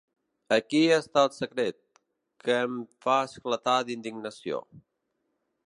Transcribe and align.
Aquí 0.55 0.79
està 0.95 1.23
el 1.25 1.29
secret, 1.35 1.77
que 2.45 2.57
em 2.61 2.79
fa 3.07 3.19
esclatar 3.29 3.77
d'indignació. 3.91 4.67